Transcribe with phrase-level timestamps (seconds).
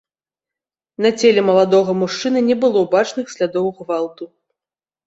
[1.07, 4.23] На целе маладога мужчыны не было бачных слядоў гвалту.